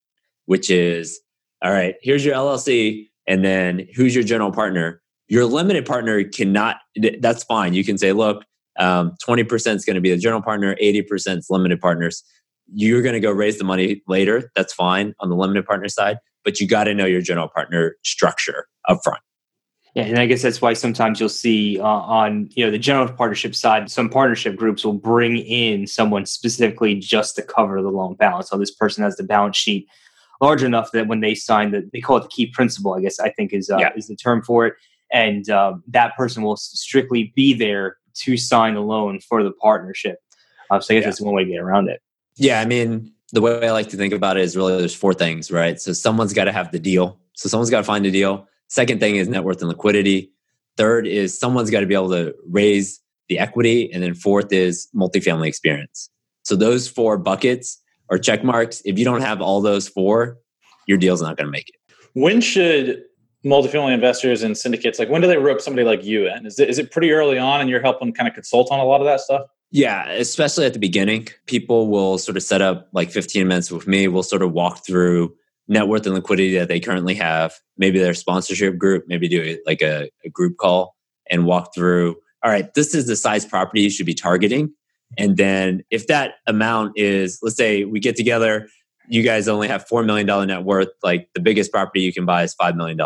[0.45, 1.19] which is
[1.63, 6.77] all right here's your llc and then who's your general partner your limited partner cannot
[7.19, 8.43] that's fine you can say look
[8.79, 12.23] um, 20% is going to be the general partner 80% is limited partners
[12.73, 14.51] you're going to go raise the money later.
[14.55, 17.95] That's fine on the limited partner side, but you got to know your general partner
[18.03, 19.19] structure up front.
[19.95, 23.11] Yeah, and I guess that's why sometimes you'll see uh, on you know the general
[23.11, 28.15] partnership side, some partnership groups will bring in someone specifically just to cover the loan
[28.15, 28.49] balance.
[28.49, 29.87] So this person has the balance sheet
[30.41, 32.93] large enough that when they sign the, they call it the key principal.
[32.93, 33.89] I guess I think is uh, yeah.
[33.95, 34.75] is the term for it,
[35.11, 40.19] and um, that person will strictly be there to sign the loan for the partnership.
[40.69, 41.09] Uh, so I guess yeah.
[41.09, 42.01] that's one way to get around it.
[42.35, 45.13] Yeah, I mean, the way I like to think about it is really there's four
[45.13, 45.79] things, right?
[45.79, 47.19] So someone's got to have the deal.
[47.33, 48.47] So someone's got to find the deal.
[48.67, 50.31] Second thing is net worth and liquidity.
[50.77, 53.91] Third is someone's got to be able to raise the equity.
[53.91, 56.09] And then fourth is multifamily experience.
[56.43, 58.81] So those four buckets are check marks.
[58.85, 60.37] If you don't have all those four,
[60.85, 61.75] your deal's not going to make it.
[62.13, 63.03] When should
[63.45, 66.45] multifamily investors and syndicates like when do they rope somebody like you in?
[66.45, 68.83] Is it, is it pretty early on and you're helping kind of consult on a
[68.83, 69.41] lot of that stuff?
[69.71, 73.87] Yeah, especially at the beginning, people will sort of set up like 15 minutes with
[73.87, 74.07] me.
[74.07, 75.35] We'll sort of walk through
[75.67, 79.81] net worth and liquidity that they currently have, maybe their sponsorship group, maybe do like
[79.81, 80.95] a, a group call
[81.29, 82.15] and walk through.
[82.43, 84.73] All right, this is the size property you should be targeting.
[85.17, 88.67] And then if that amount is, let's say we get together,
[89.09, 92.43] you guys only have $4 million net worth, like the biggest property you can buy
[92.43, 92.99] is $5 million.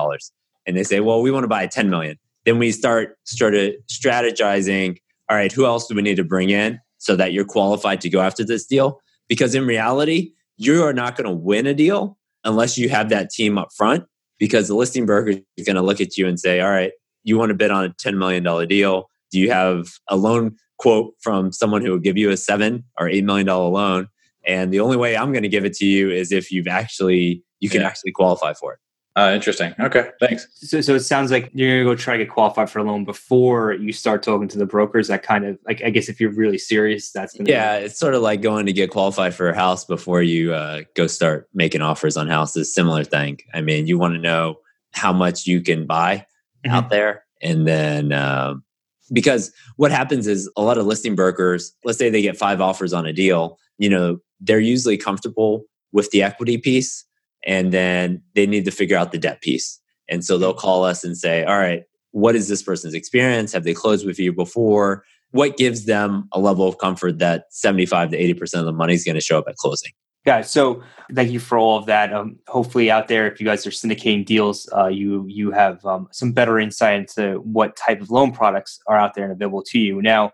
[0.65, 2.17] and they say, well, we want to buy 10 million.
[2.45, 4.97] Then we start of strategizing,
[5.29, 8.09] all right, who else do we need to bring in so that you're qualified to
[8.09, 8.99] go after this deal?
[9.29, 13.29] Because in reality, you are not going to win a deal unless you have that
[13.29, 14.05] team up front
[14.39, 16.91] because the listing broker is going to look at you and say, all right,
[17.23, 19.09] you want to bid on a $10 million deal.
[19.31, 23.05] Do you have a loan quote from someone who will give you a seven or
[23.07, 24.07] $8 million loan?
[24.45, 27.43] And the only way I'm going to give it to you is if you've actually,
[27.59, 27.87] you can yeah.
[27.87, 28.79] actually qualify for it.
[29.13, 29.73] Uh, interesting.
[29.77, 30.47] Okay, thanks.
[30.53, 33.03] So, so it sounds like you're gonna go try to get qualified for a loan
[33.03, 35.09] before you start talking to the brokers.
[35.09, 37.43] That kind of like, I guess, if you're really serious, that's yeah.
[37.43, 40.53] Be- Yeah, it's sort of like going to get qualified for a house before you
[40.53, 42.73] uh, go start making offers on houses.
[42.73, 43.39] Similar thing.
[43.53, 44.59] I mean, you want to know
[44.93, 46.25] how much you can buy
[46.65, 46.73] mm-hmm.
[46.73, 48.63] out there, and then um,
[49.11, 52.93] because what happens is a lot of listing brokers, let's say they get five offers
[52.93, 57.03] on a deal, you know, they're usually comfortable with the equity piece
[57.43, 59.79] and then they need to figure out the debt piece.
[60.09, 63.53] And so they'll call us and say, all right, what is this person's experience?
[63.53, 65.03] Have they closed with you before?
[65.31, 69.05] What gives them a level of comfort that 75 to 80% of the money is
[69.05, 69.91] going to show up at closing?
[70.25, 70.83] Yeah, so
[71.15, 72.13] thank you for all of that.
[72.13, 76.09] Um, hopefully, out there, if you guys are syndicating deals, uh, you you have um,
[76.11, 79.79] some better insight into what type of loan products are out there and available to
[79.79, 79.99] you.
[79.99, 80.31] Now,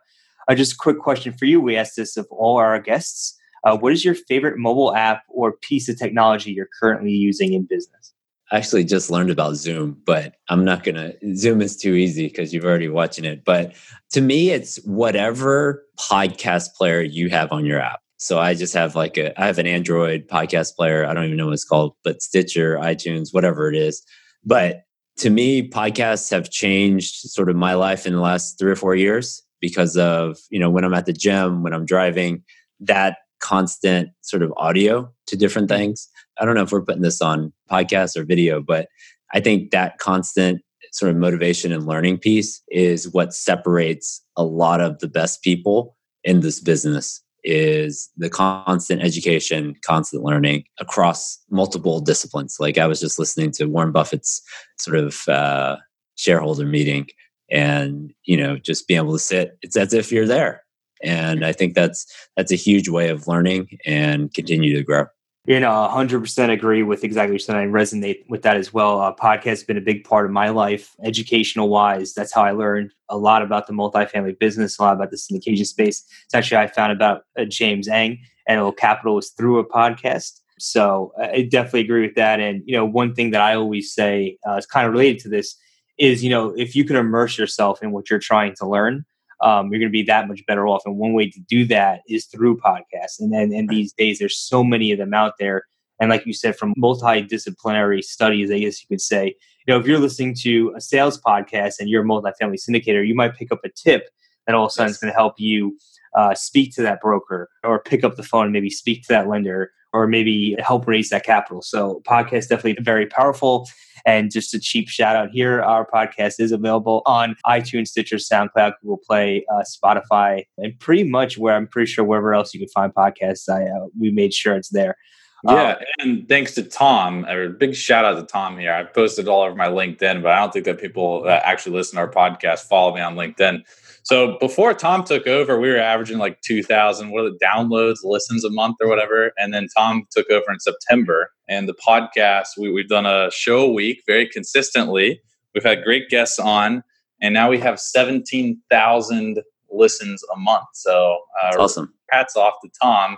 [0.50, 1.62] uh, just a quick question for you.
[1.62, 3.37] We asked this of all our guests.
[3.68, 7.66] Uh, what is your favorite mobile app or piece of technology you're currently using in
[7.66, 8.14] business?
[8.50, 11.36] I actually just learned about Zoom, but I'm not going to.
[11.36, 13.44] Zoom is too easy because you've already watching it.
[13.44, 13.74] But
[14.12, 18.00] to me, it's whatever podcast player you have on your app.
[18.16, 21.06] So I just have like a, I have an Android podcast player.
[21.06, 24.02] I don't even know what it's called, but Stitcher, iTunes, whatever it is.
[24.46, 24.84] But
[25.18, 28.96] to me, podcasts have changed sort of my life in the last three or four
[28.96, 32.44] years because of, you know, when I'm at the gym, when I'm driving,
[32.80, 35.80] that constant sort of audio to different mm-hmm.
[35.80, 36.10] things.
[36.40, 38.88] I don't know if we're putting this on podcast or video, but
[39.34, 44.82] I think that constant sort of motivation and learning piece is what separates a lot
[44.82, 52.00] of the best people in this business is the constant education, constant learning across multiple
[52.02, 52.58] disciplines.
[52.60, 54.42] Like I was just listening to Warren Buffett's
[54.78, 55.78] sort of uh,
[56.16, 57.08] shareholder meeting
[57.50, 60.64] and, you know, just being able to sit, it's as if you're there
[61.04, 62.06] and i think that's
[62.36, 65.06] that's a huge way of learning and continue to grow.
[65.46, 69.00] You know 100% agree with exactly what you said i resonate with that as well.
[69.00, 72.52] Uh, podcast has been a big part of my life educational wise that's how i
[72.52, 76.06] learned a lot about the multifamily business a lot about the syndication space.
[76.26, 80.40] It's actually i found about uh, james eng and Old Capital was through a podcast.
[80.60, 82.40] So uh, i definitely agree with that.
[82.40, 85.30] And you know one thing that i always say uh, is kind of related to
[85.30, 85.56] this
[85.98, 89.06] is you know if you can immerse yourself in what you're trying to learn
[89.42, 90.84] um, you're going to be that much better off.
[90.86, 93.20] And one way to do that is through podcasts.
[93.20, 95.64] And then and these days, there's so many of them out there.
[96.00, 99.88] And like you said, from multidisciplinary studies, I guess you could say, you know, if
[99.88, 103.60] you're listening to a sales podcast and you're a multifamily syndicator, you might pick up
[103.64, 104.10] a tip
[104.46, 104.96] that all of a sudden yes.
[104.96, 105.78] is going to help you
[106.16, 109.28] uh, speak to that broker or pick up the phone and maybe speak to that
[109.28, 111.62] lender or maybe help raise that capital.
[111.62, 113.68] So podcast definitely very powerful.
[114.06, 118.74] And just a cheap shout out here, our podcast is available on iTunes, Stitcher, SoundCloud,
[118.82, 122.70] Google Play, uh, Spotify, and pretty much where I'm pretty sure wherever else you can
[122.70, 124.96] find podcasts, I uh, we made sure it's there.
[125.44, 127.26] Yeah, um, and thanks to Tom.
[127.26, 128.74] A big shout out to Tom here.
[128.74, 131.98] I've posted all over my LinkedIn, but I don't think that people that actually listen
[131.98, 133.64] to our podcast follow me on LinkedIn.
[134.08, 138.46] So before Tom took over, we were averaging like 2,000, what are the downloads, listens
[138.46, 139.34] a month or whatever.
[139.38, 141.32] And then Tom took over in September.
[141.50, 145.22] And the podcast, we, we've done a show a week very consistently.
[145.54, 146.86] We've had great guests on.
[147.22, 150.68] And now we have 17,000 listens a month.
[150.72, 151.94] So uh, awesome.
[152.10, 153.18] Hats off to Tom.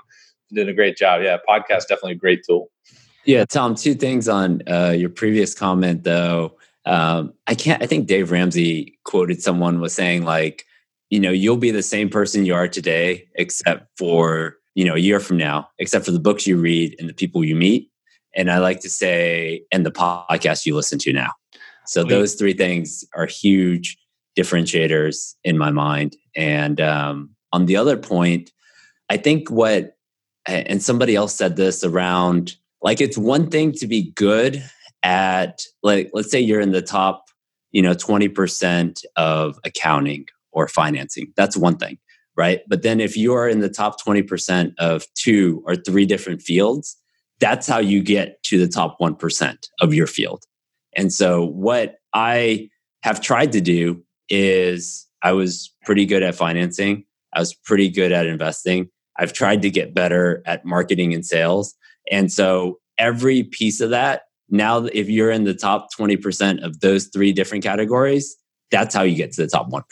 [0.51, 1.21] Doing a great job.
[1.21, 2.71] Yeah, podcast definitely a great tool.
[3.25, 6.57] Yeah, Tom, two things on uh, your previous comment, though.
[6.87, 10.65] Um, I can't, I think Dave Ramsey quoted someone was saying, like,
[11.09, 14.99] you know you'll be the same person you are today except for you know a
[14.99, 17.89] year from now except for the books you read and the people you meet.
[18.35, 21.31] And i like to say and the podcast you listen to now.
[21.85, 23.97] So those three things are huge
[24.37, 26.15] differentiators in my mind.
[26.35, 28.51] And um, on the other point
[29.09, 29.95] i think what
[30.45, 34.63] and somebody else said this around like it's one thing to be good
[35.03, 37.25] at like let's say you're in the top
[37.71, 40.27] you know 20% of accounting
[40.59, 41.31] or financing.
[41.37, 41.97] That's one thing,
[42.35, 42.61] right?
[42.67, 46.97] But then if you are in the top 20% of two or three different fields,
[47.39, 50.43] that's how you get to the top 1% of your field.
[50.95, 52.69] And so what I
[53.03, 57.05] have tried to do is I was pretty good at financing.
[57.33, 58.89] I was pretty good at investing.
[59.17, 61.75] I've tried to get better at marketing and sales.
[62.11, 67.05] And so every piece of that Now, if you're in the top 20% of those
[67.05, 68.35] three different categories,
[68.71, 69.83] that's how you get to the top 1%.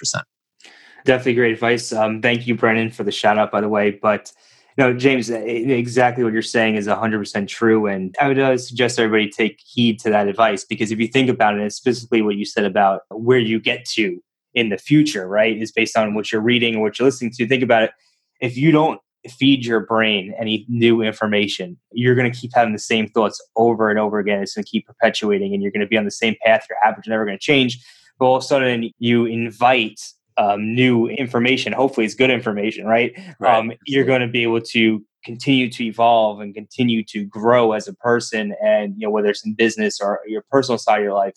[1.06, 1.94] Definitely great advice.
[1.94, 3.92] Um, thank you, Brennan, for the shout out, by the way.
[3.92, 4.32] But
[4.78, 7.88] no, James, exactly what you're saying is 100% true.
[7.88, 11.30] And I would uh, suggest everybody take heed to that advice because if you think
[11.30, 14.22] about it, specifically what you said about where you get to
[14.54, 15.58] in the future, right?
[15.58, 17.48] Is based on what you're reading or what you're listening to.
[17.48, 17.92] Think about it.
[18.40, 22.80] If you don't feed your brain any new information, you're going to keep having the
[22.80, 24.44] same thoughts over and over again.
[24.44, 26.66] It's going to keep perpetuating and you're going to be on the same path.
[26.70, 27.84] Your habits are never going to change.
[28.20, 30.02] But all of a sudden, you invite
[30.38, 31.74] um, new information.
[31.74, 33.18] Hopefully, it's good information, right?
[33.40, 33.58] right.
[33.58, 37.88] Um, you're going to be able to continue to evolve and continue to grow as
[37.88, 41.14] a person, and you know whether it's in business or your personal side of your
[41.14, 41.36] life.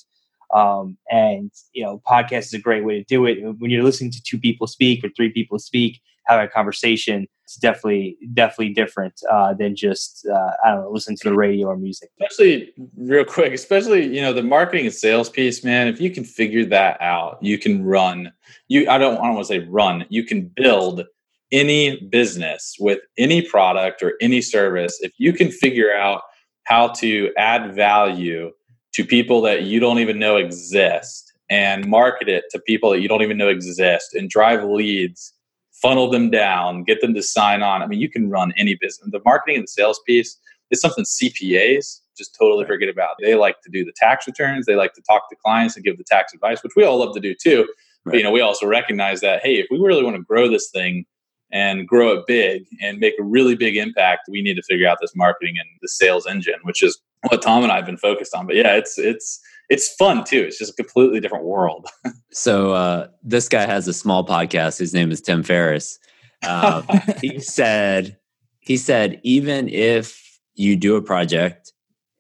[0.55, 3.39] Um, and you know, podcast is a great way to do it.
[3.59, 7.57] When you're listening to two people speak or three people speak, have a conversation, it's
[7.57, 11.77] definitely definitely different uh, than just uh, I don't know, listen to the radio or
[11.77, 12.11] music.
[12.21, 15.89] Especially real quick, especially you know the marketing and sales piece, man.
[15.89, 18.33] If you can figure that out, you can run.
[18.69, 20.07] You I don't I don't want to say run.
[20.09, 21.05] You can build
[21.53, 26.23] any business with any product or any service if you can figure out
[26.65, 28.53] how to add value
[28.93, 33.09] to people that you don't even know exist and market it to people that you
[33.09, 35.33] don't even know exist and drive leads
[35.81, 37.83] funnel them down, get them to sign on.
[37.83, 39.09] I mean, you can run any business.
[39.11, 40.39] The marketing and the sales piece
[40.71, 43.17] is something CPAs just totally forget about.
[43.21, 44.67] They like to do the tax returns.
[44.67, 47.15] They like to talk to clients and give the tax advice, which we all love
[47.15, 47.61] to do too.
[48.05, 48.13] Right.
[48.13, 50.71] But you know, we also recognize that hey, if we really want to grow this
[50.71, 51.07] thing
[51.51, 54.99] and grow it big and make a really big impact, we need to figure out
[55.01, 58.35] this marketing and the sales engine, which is what Tom and I have been focused
[58.35, 58.47] on.
[58.47, 59.41] But yeah, it's it's
[59.71, 60.43] it's fun too.
[60.43, 61.87] It's just a completely different world.
[62.33, 64.79] so uh, this guy has a small podcast.
[64.79, 65.99] His name is Tim Ferriss.
[66.43, 66.83] Uh,
[67.23, 68.19] he said
[68.59, 71.73] he said even if you do a project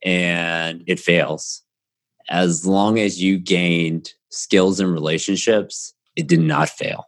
[0.02, 1.62] and it fails,
[2.28, 7.06] as long as you gained skills and relationships, it did not fail.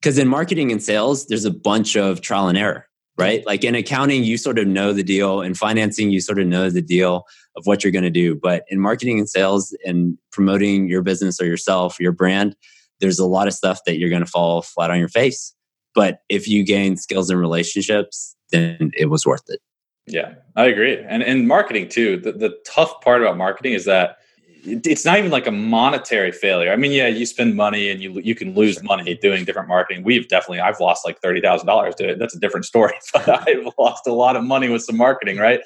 [0.00, 2.85] Because in marketing and sales, there's a bunch of trial and error
[3.18, 3.44] right?
[3.46, 5.40] Like in accounting, you sort of know the deal.
[5.40, 7.24] In financing, you sort of know the deal
[7.56, 8.34] of what you're going to do.
[8.34, 12.56] But in marketing and sales and promoting your business or yourself, your brand,
[13.00, 15.54] there's a lot of stuff that you're going to fall flat on your face.
[15.94, 19.60] But if you gain skills and relationships, then it was worth it.
[20.06, 20.98] Yeah, I agree.
[21.08, 24.18] And in marketing too, the, the tough part about marketing is that
[24.66, 26.72] it's not even like a monetary failure.
[26.72, 30.04] I mean, yeah, you spend money and you you can lose money doing different marketing.
[30.04, 32.18] We've definitely I've lost like thirty thousand dollars to it.
[32.18, 32.94] That's a different story.
[33.12, 35.60] But I've lost a lot of money with some marketing, right?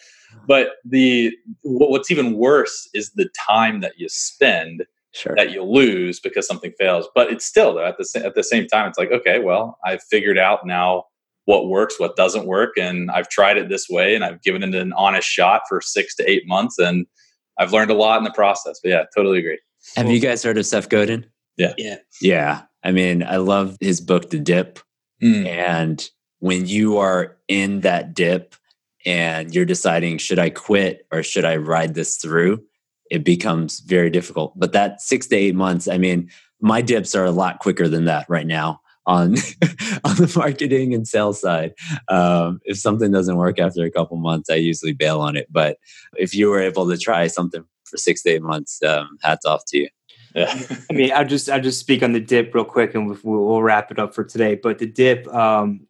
[0.47, 1.33] But the
[1.63, 5.35] what's even worse is the time that you spend sure.
[5.37, 7.09] that you lose because something fails.
[7.15, 10.03] But it's still though at the at the same time, it's like okay, well, I've
[10.03, 11.05] figured out now
[11.47, 14.75] what works, what doesn't work, and I've tried it this way, and I've given it
[14.75, 17.07] an honest shot for six to eight months, and
[17.61, 18.81] I've learned a lot in the process.
[18.83, 19.61] But yeah, totally agree.
[19.95, 21.27] Have you guys heard of Seth Godin?
[21.57, 21.75] Yeah.
[21.77, 21.97] Yeah.
[22.21, 22.63] Yeah.
[22.83, 24.81] I mean, I love his book, The Dip.
[25.23, 25.47] Mm.
[25.47, 28.55] And when you are in that dip
[29.05, 32.65] and you're deciding, should I quit or should I ride this through?
[33.11, 34.59] It becomes very difficult.
[34.59, 36.31] But that six to eight months, I mean,
[36.61, 38.81] my dips are a lot quicker than that right now
[39.11, 39.31] on
[40.05, 41.73] on the marketing and sales side.
[42.09, 45.49] Um, if something doesn't work after a couple months, I usually bail on it.
[45.51, 45.79] But
[46.17, 49.63] if you were able to try something for six to eight months, um, hats off
[49.69, 49.89] to you.
[50.35, 50.55] Yeah.
[50.91, 53.63] I mean, I'll just I'll just speak on the dip real quick, and we'll, we'll
[53.63, 54.55] wrap it up for today.
[54.55, 55.87] But the dip, um,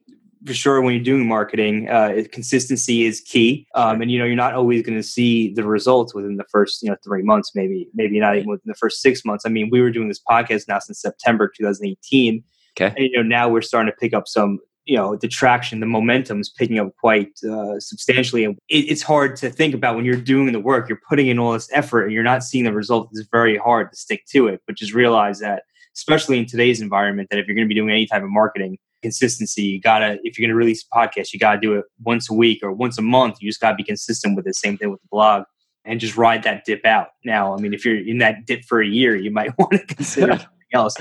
[0.46, 3.66] for sure, when you're doing marketing, uh, consistency is key.
[3.74, 6.82] Um, and you know, you're not always going to see the results within the first
[6.82, 9.44] you know three months, maybe maybe not even within the first six months.
[9.44, 12.42] I mean, we were doing this podcast now since September 2018
[12.76, 12.94] Okay.
[12.96, 15.86] And, you know, now we're starting to pick up some, you know, the traction, the
[15.86, 18.44] momentum is picking up quite uh, substantially.
[18.44, 21.38] And it, it's hard to think about when you're doing the work, you're putting in
[21.38, 23.18] all this effort and you're not seeing the results.
[23.18, 25.64] It's very hard to stick to it, but just realize that,
[25.96, 28.78] especially in today's environment, that if you're going to be doing any type of marketing,
[29.02, 32.30] consistency, you gotta, if you're going to release a podcast, you gotta do it once
[32.30, 33.36] a week or once a month.
[33.40, 35.44] You just gotta be consistent with the same thing with the blog
[35.84, 37.08] and just ride that dip out.
[37.24, 39.78] Now, I mean, if you're in that dip for a year, you might want to
[39.86, 40.96] consider something else.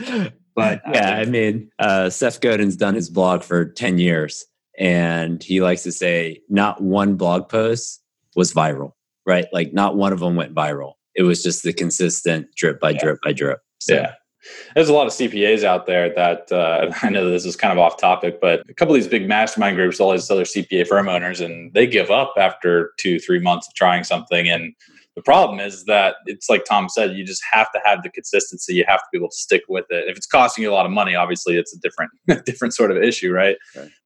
[0.60, 4.46] But yeah, I mean, uh, Seth Godin's done his blog for 10 years,
[4.78, 8.02] and he likes to say not one blog post
[8.36, 8.94] was viral,
[9.26, 9.46] right?
[9.52, 10.94] Like, not one of them went viral.
[11.16, 13.00] It was just the consistent drip by yeah.
[13.00, 13.60] drip by drip.
[13.80, 13.96] So.
[13.96, 14.14] Yeah.
[14.74, 17.78] There's a lot of CPAs out there that uh, I know this is kind of
[17.78, 21.10] off topic, but a couple of these big mastermind groups, all these other CPA firm
[21.10, 24.48] owners, and they give up after two, three months of trying something.
[24.48, 24.74] And
[25.20, 28.74] the problem is that it's like Tom said, you just have to have the consistency.
[28.74, 30.06] You have to be able to stick with it.
[30.08, 32.96] If it's costing you a lot of money, obviously it's a different, different sort of
[33.04, 33.58] issue, right?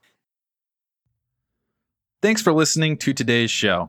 [2.20, 3.88] Thanks for listening to today's show.